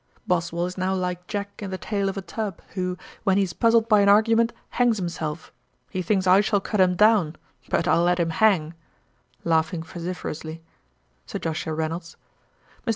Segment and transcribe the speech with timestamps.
[0.25, 3.53] Boswell is now like Jack in The Tale of a Tub, who, when he is
[3.53, 5.53] puzzled by an argument, hangs himself.
[5.91, 7.35] He thinks I shall cut him down,
[7.69, 8.73] but I'll let him hang'
[9.45, 10.63] (laughing vociferously).
[11.27, 12.17] SIR JOSHUA REYNOLDS.
[12.87, 12.89] 'Mr.